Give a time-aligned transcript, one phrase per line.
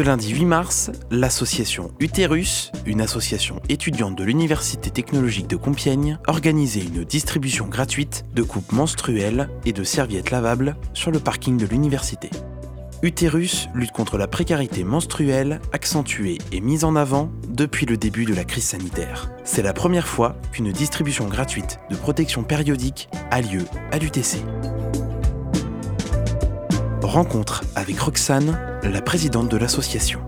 [0.00, 6.80] Ce lundi 8 mars, l'association Utérus, une association étudiante de l'Université technologique de Compiègne, organisait
[6.80, 12.30] une distribution gratuite de coupes menstruelles et de serviettes lavables sur le parking de l'université.
[13.02, 18.32] Utérus lutte contre la précarité menstruelle accentuée et mise en avant depuis le début de
[18.32, 19.30] la crise sanitaire.
[19.44, 24.38] C'est la première fois qu'une distribution gratuite de protection périodique a lieu à l'UTC.
[27.10, 30.20] Rencontre avec Roxane, la présidente de l'association.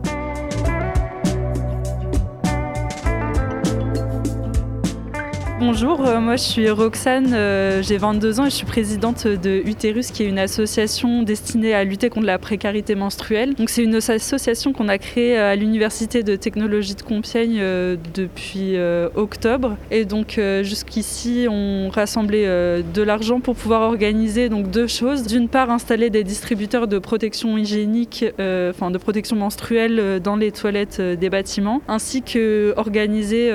[5.65, 9.63] Bonjour, euh, moi je suis Roxane, euh, j'ai 22 ans et je suis présidente de
[9.65, 13.55] Utérus qui est une association destinée à lutter contre la précarité menstruelle.
[13.69, 18.77] C'est une association qu'on a créée à l'université de technologie de Compiègne euh, depuis
[19.15, 25.29] octobre et donc jusqu'ici on rassemblait de l'argent pour pouvoir organiser donc deux choses.
[25.29, 31.01] D'une part installer des distributeurs de protection hygiénique, enfin de protection menstruelle dans les toilettes
[31.01, 33.51] des bâtiments, ainsi que organiser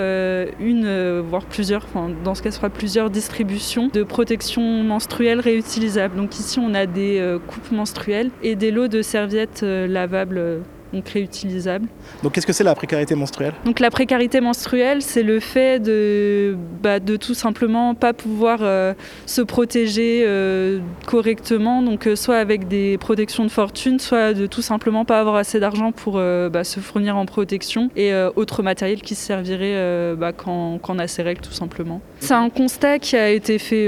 [0.59, 1.85] une voire plusieurs
[2.23, 6.15] dans ce cas, ce sera plusieurs distributions de protection menstruelle réutilisables.
[6.15, 10.37] Donc ici, on a des euh, coupes menstruelles et des lots de serviettes euh, lavables
[10.37, 10.59] euh,
[10.93, 11.87] donc réutilisables.
[12.23, 13.53] Donc qu'est-ce que c'est la précarité menstruelle?
[13.65, 18.93] Donc la précarité menstruelle, c'est le fait de, bah, de tout simplement pas pouvoir euh,
[19.25, 24.61] se protéger euh, correctement, donc euh, soit avec des protections de fortune, soit de tout
[24.61, 29.15] simplement pas avoir assez d'argent pour bah, se fournir en protection et autre matériel qui
[29.15, 32.01] servirait bah, quand, quand, on a ses règles tout simplement.
[32.19, 33.87] C'est un constat qui a été fait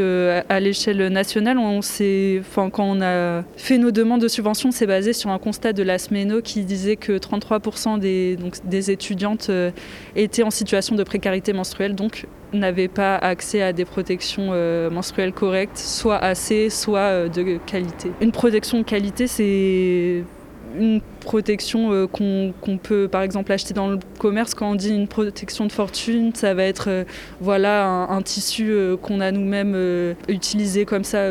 [0.50, 1.58] à l'échelle nationale.
[1.58, 1.82] On
[2.56, 5.98] quand on a fait nos demandes de subvention, c'est basé sur un constat de la
[5.98, 9.72] SMENO qui disait que 33% des, des étudiantes euh,
[10.16, 15.34] étaient en situation de précarité menstruelle, donc n'avaient pas accès à des protections euh, menstruelles
[15.34, 18.12] correctes, soit assez, soit euh, de qualité.
[18.22, 20.24] Une protection de qualité, c'est
[20.78, 24.54] une protection euh, qu'on peut par exemple acheter dans le commerce.
[24.54, 27.04] Quand on dit une protection de fortune, ça va être euh,
[27.42, 31.24] voilà, un, tissu euh, qu'on a nous-mêmes utilisé comme ça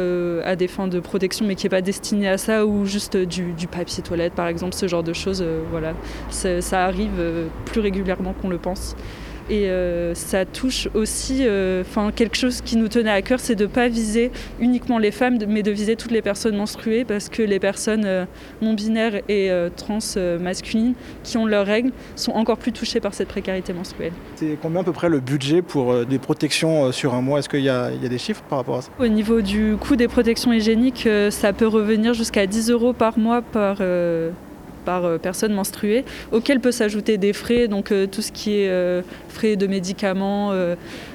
[0.44, 3.54] à des fins de protection, mais qui n'est pas destiné à ça, ou juste du,
[3.70, 5.44] papier toilette par exemple, ce genre de choses.
[5.70, 5.94] voilà.
[6.30, 8.96] ça arrive plus régulièrement qu'on le pense.
[9.50, 13.54] Et euh, ça touche aussi, euh, enfin quelque chose qui nous tenait à cœur, c'est
[13.54, 17.28] de ne pas viser uniquement les femmes, mais de viser toutes les personnes menstruées, parce
[17.28, 18.24] que les personnes euh,
[18.60, 19.98] non binaires et trans
[20.40, 20.94] masculines
[21.24, 24.12] qui ont leurs règles sont encore plus touchées par cette précarité menstruelle.
[24.36, 27.38] C'est combien à peu près le budget pour des protections sur un mois?
[27.38, 28.90] Est-ce qu'il y, y, a des chiffres par rapport à ça?
[28.98, 33.42] Au niveau du coût des protections hygiéniques, ça peut revenir jusqu'à 10 euros par mois
[33.42, 33.80] par
[34.88, 38.70] par euh, personne menstruée, auquel peut s'ajouter des frais, donc euh, tout ce qui est
[38.70, 40.50] euh, frais de médicaments,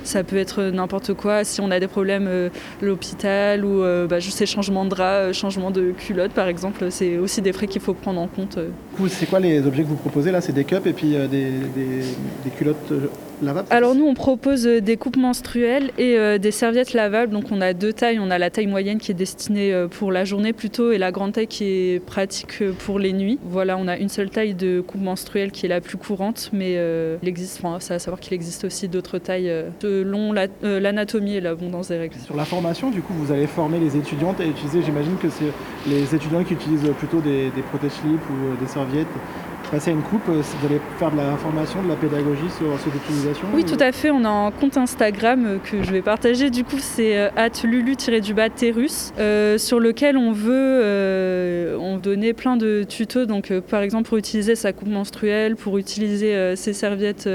[0.03, 1.43] ça peut être n'importe quoi.
[1.43, 2.29] Si on a des problèmes,
[2.81, 7.41] l'hôpital ou bah, juste les changements de drap, changement de culotte par exemple, c'est aussi
[7.41, 8.59] des frais qu'il faut prendre en compte.
[9.09, 10.39] C'est quoi les objets que vous proposez là?
[10.41, 12.93] C'est des cups et puis des culottes
[13.69, 17.31] alors nous, on propose euh, des coupes menstruelles et euh, des serviettes lavables.
[17.31, 18.19] Donc on a deux tailles.
[18.19, 21.11] On a la taille moyenne qui est destinée euh, pour la journée plutôt et la
[21.11, 23.39] grande taille qui est pratique pour les nuits.
[23.43, 26.73] Voilà, on a une seule taille de coupe menstruelle qui est la plus courante, mais
[27.21, 31.89] il existe, enfin, ça à savoir qu'il existe aussi d'autres tailles selon l'anatomie et l'abondance
[31.89, 32.15] des règles.
[32.25, 35.89] Sur la formation, du coup, vous allez former les étudiantes à utiliser, j'imagine que c'est
[35.89, 39.07] les étudiants qui utilisent plutôt des, des protège-slips ou des serviettes
[39.73, 42.79] passer à une coupe, euh, vous allez faire de la formation, de la pédagogie sur
[42.79, 44.11] cette utilisation Oui, tout à fait.
[44.11, 46.51] On a un compte Instagram euh, que je vais partager.
[46.51, 49.11] Du coup, c'est euh, lulu-du-bas terus,
[49.57, 53.25] sur lequel on veut on donner plein de tutos.
[53.25, 57.29] Donc, par exemple, pour utiliser sa coupe menstruelle, pour utiliser ses serviettes,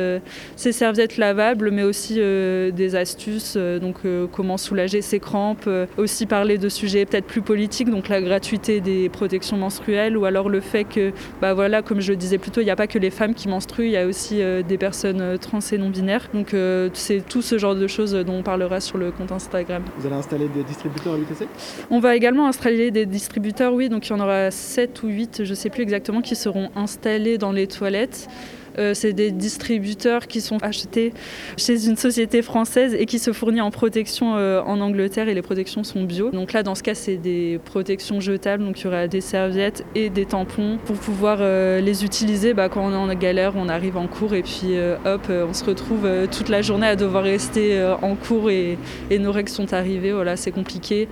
[0.56, 3.56] ses serviettes lavables, mais aussi des astuces.
[3.56, 3.97] donc,
[4.32, 9.09] comment soulager ses crampes, aussi parler de sujets peut-être plus politiques, donc la gratuité des
[9.09, 12.65] protections menstruelles, ou alors le fait que, bah voilà, comme je disais disais plutôt, il
[12.65, 15.21] n'y a pas que les femmes qui menstruent, il y a aussi euh, des personnes
[15.21, 16.28] euh, trans et non binaires.
[16.33, 19.82] Donc euh, c'est tout ce genre de choses dont on parlera sur le compte Instagram.
[19.99, 21.49] Vous allez installer des distributeurs à l'UTC
[21.91, 23.88] On va également installer des distributeurs, oui.
[23.88, 26.70] Donc il y en aura 7 ou 8, je ne sais plus exactement, qui seront
[26.76, 28.29] installés dans les toilettes.
[28.78, 31.12] Euh, c'est des distributeurs qui sont achetés
[31.56, 35.42] chez une société française et qui se fournit en protection euh, en Angleterre et les
[35.42, 36.30] protections sont bio.
[36.30, 38.64] Donc là, dans ce cas, c'est des protections jetables.
[38.64, 42.69] Donc il y aura des serviettes et des tampons pour pouvoir euh, les utiliser bah,
[42.69, 46.08] quand on est en galère, on arrive en cours et puis hop, on se retrouve
[46.30, 48.78] toute la journée à devoir rester en cours et,
[49.19, 50.12] nos règles sont arrivées.
[50.12, 51.08] Voilà, c'est compliqué.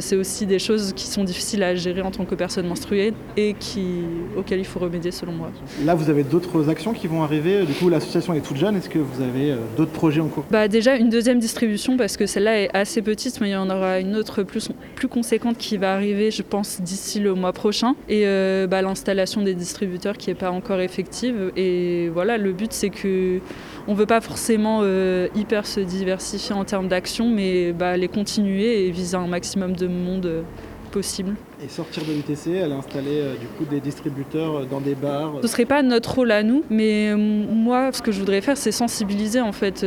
[0.00, 3.54] c'est aussi des choses qui sont difficiles à gérer en tant que personne menstruée et
[3.58, 4.02] qui,
[4.36, 5.50] auxquelles il faut remédier selon moi.
[5.84, 7.64] Là, vous avez d'autres actions qui vont arriver.
[7.64, 8.76] Du coup, l'association est toute jeune.
[8.76, 10.44] Est-ce que vous avez d'autres projets en cours?
[10.50, 13.70] Bah, Déjà, une deuxième distribution parce que celle-là est assez petite, mais il y en
[13.70, 17.94] aura une autre plus, plus conséquente qui va arriver, je pense, d'ici le mois prochain.
[18.08, 18.24] Et
[18.68, 21.52] bah, l'installation des distributeurs qui n'est pas encore effective.
[21.56, 23.40] Et voilà, le but, c'est que
[23.86, 24.82] on ne veut pas forcément
[25.34, 29.86] hyper se diversifier en termes d'action, mais bah, les continuer et viser un maximum de
[29.86, 30.44] monde
[30.88, 31.34] possible.
[31.64, 35.34] Et sortir de l'UTC, aller installer euh, du coup des distributeurs euh, dans des bars.
[35.42, 38.56] Ce serait pas notre rôle à nous, mais euh, moi, ce que je voudrais faire,
[38.56, 39.84] c'est sensibiliser en fait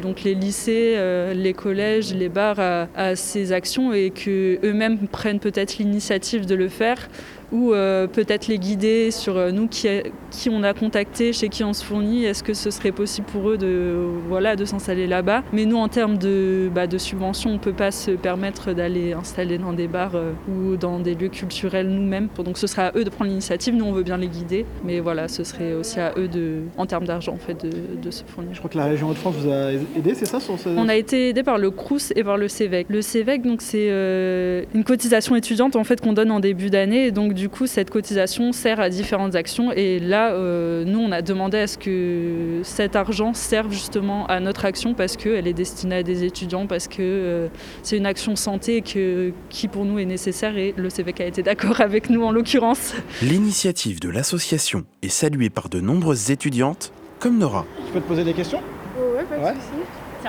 [0.00, 0.96] donc les lycées,
[1.34, 6.54] les collèges, les bars à, à ces actions et que eux-mêmes prennent peut-être l'initiative de
[6.54, 7.08] le faire
[7.52, 9.88] ou euh, peut-être les guider sur euh, nous qui,
[10.30, 13.50] qui, on a contacté, chez qui on se fournit, est-ce que ce serait possible pour
[13.50, 13.94] eux de,
[14.28, 15.42] voilà, de s'installer là-bas?
[15.52, 19.12] Mais nous, en termes de, bah, de subventions, on ne peut pas se permettre d'aller
[19.12, 22.28] installer dans des bars euh, ou dans des lieux culturels nous-mêmes.
[22.44, 25.00] Donc ce sera à eux de prendre l'initiative, nous on veut bien les guider, mais
[25.00, 27.70] voilà, ce serait aussi à eux, de, en termes d'argent, en fait, de,
[28.00, 28.52] de, se fournir.
[28.52, 30.68] Je crois que la région Hauts-de-France vous a aidé, c'est ça sur ce...
[30.68, 32.86] On a été aidé par le CRUS et par le CEVEC.
[32.90, 37.37] Le CEVEC, donc c'est une cotisation étudiante en fait qu'on donne en début d'année, donc
[37.38, 39.72] du coup, cette cotisation sert à différentes actions.
[39.72, 44.40] Et là, euh, nous, on a demandé à ce que cet argent serve justement à
[44.40, 47.48] notre action parce qu'elle est destinée à des étudiants, parce que euh,
[47.82, 51.42] c'est une action santé que, qui pour nous est nécessaire et le CVK a été
[51.42, 52.94] d'accord avec nous en l'occurrence.
[53.22, 57.64] L'initiative de l'association est saluée par de nombreuses étudiantes comme Nora.
[57.86, 58.60] Je peux te poser des questions?
[58.98, 59.58] Oui, pas de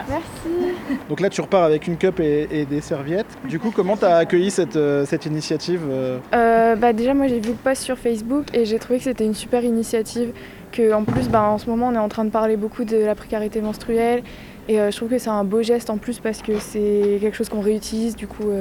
[0.07, 0.75] Merci.
[1.09, 3.37] Donc là, tu repars avec une cup et, des serviettes.
[3.45, 7.27] Du coup, comment tu as accueilli cette, euh, cette initiative euh euh, bah Déjà, moi,
[7.27, 10.31] j'ai vu le post sur Facebook et j'ai trouvé que c'était une super initiative.
[10.71, 12.97] Que, en plus, bah, en ce moment, on est en train de parler beaucoup de
[12.97, 14.23] la précarité menstruelle.
[14.67, 17.49] Et je trouve que c'est un beau geste en plus parce que c'est quelque chose
[17.49, 18.15] qu'on réutilise.
[18.15, 18.51] Du coup,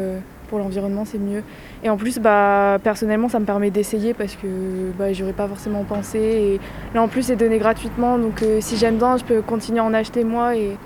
[0.48, 1.42] pour l'environnement, c'est mieux.
[1.84, 4.46] Et en plus, bah, personnellement, ça me permet d'essayer parce que
[4.98, 6.18] bah, j'aurais pas forcément pensé.
[6.18, 6.60] Et
[6.94, 8.16] là, en plus, c'est donné gratuitement.
[8.16, 10.56] Donc, si j'aime bien, je peux continuer à en acheter moi.
[10.56, 10.78] Et,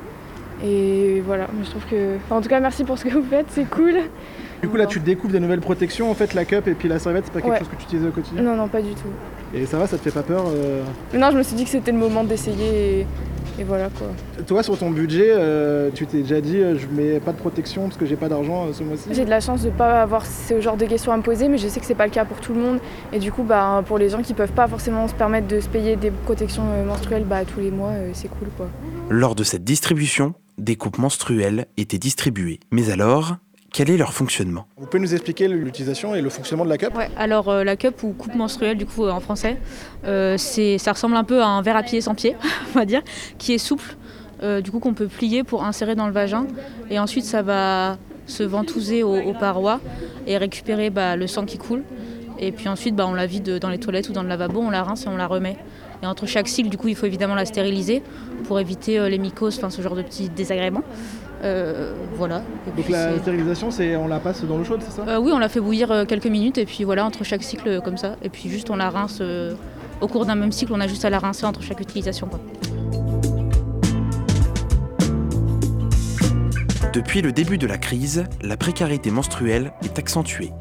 [0.65, 2.17] et voilà, je trouve que.
[2.31, 3.95] en tout cas, merci pour ce que vous faites, c'est cool.
[4.63, 7.01] Du coup, là, tu découvres des nouvelles protections, en fait, la cup et puis la
[7.01, 9.09] serviette, c'est pas quelque chose que tu utilises au quotidien Non, non, pas du tout.
[9.53, 10.83] Et ça va, ça te fait pas peur euh
[11.15, 13.07] Non, je me suis dit que c'était le moment d'essayer
[13.59, 13.65] et...
[13.65, 14.07] voilà quoi.
[14.47, 17.83] Toi, sur ton budget, euh, tu t'es déjà dit, euh, je mets pas de protection
[17.83, 20.61] parce que j'ai pas d'argent ce mois-ci J'ai de la chance de pas avoir ce
[20.61, 22.39] genre de questions à me poser, mais je sais que c'est pas le cas pour
[22.39, 22.79] tout le monde.
[23.13, 25.69] Et du coup, bah, pour les gens qui peuvent pas forcément se permettre de se
[25.69, 28.69] payer des protections menstruelles bah, tous les mois, c'est cool quoi.
[29.11, 32.61] Lors de cette distribution, des coupes menstruelles étaient distribuées.
[32.71, 33.37] Mais alors,
[33.73, 34.67] quel est leur fonctionnement?
[34.77, 36.95] Vous pouvez nous expliquer l'utilisation et le fonctionnement de la cup?
[36.95, 39.59] Ouais, Alors euh, la cup ou coupe menstruelle du coup euh, en français,
[40.05, 42.37] euh, ça ressemble un peu à un verre à pied sans pied,
[42.75, 43.03] on va dire,
[43.39, 43.97] qui est souple,
[44.65, 46.49] du coup qu'on peut plier pour insérer dans le vagin
[46.91, 49.81] et ensuite ça va se ventouser aux, parois
[50.27, 51.85] et récupérer bah, le sang qui coule.
[52.41, 54.71] Et puis ensuite, bah, on la vide dans les toilettes ou dans le lavabo, on
[54.71, 55.57] la rince et on la remet.
[56.03, 58.03] Et entre chaque cycle, du coup, il faut évidemment la stériliser
[58.45, 60.83] pour éviter euh, les mycoses, enfin ce genre de petits désagréments.
[61.45, 62.43] Euh, voilà.
[62.77, 65.05] Donc la stérilisation, c'est on la passe dans l'eau chaude, c'est ça?
[65.09, 67.97] Euh, Oui, on la fait bouillir quelques minutes et puis voilà, entre chaque cycle comme
[67.97, 68.17] ça.
[68.23, 69.23] Et puis juste on la rince
[70.01, 72.29] au cours d'un même cycle, on a juste à la rincer entre chaque utilisation.
[76.93, 80.53] Depuis le début de la crise, la précarité menstruelle est accentuée.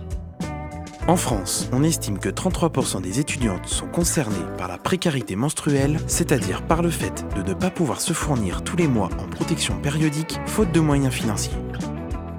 [1.11, 6.61] En France, on estime que 33% des étudiantes sont concernées par la précarité menstruelle, c'est-à-dire
[6.61, 10.39] par le fait de ne pas pouvoir se fournir tous les mois en protection périodique
[10.45, 11.51] faute de moyens financiers.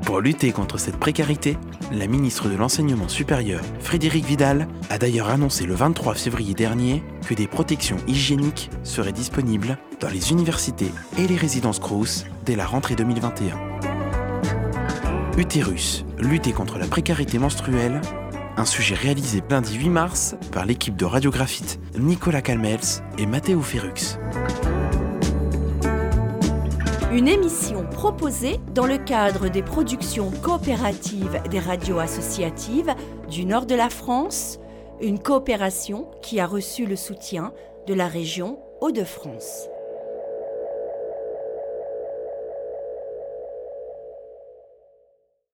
[0.06, 1.58] Pour lutter contre cette précarité,
[1.92, 7.34] la ministre de l'Enseignement supérieur, Frédéric Vidal, a d'ailleurs annoncé le 23 février dernier que
[7.34, 12.96] des protections hygiéniques seraient disponibles dans les universités et les résidences Crous dès la rentrée
[12.96, 13.54] 2021.
[15.36, 18.00] Utérus, lutter contre la précarité menstruelle,
[18.56, 22.80] un sujet réalisé lundi 8 mars par l'équipe de Radiographite Nicolas Calmels
[23.18, 24.18] et Mathéo Ferrux.
[27.12, 32.94] Une émission proposée dans le cadre des productions coopératives des radios associatives
[33.30, 34.58] du nord de la France,
[35.00, 37.52] une coopération qui a reçu le soutien
[37.86, 39.68] de la région Hauts-de-France.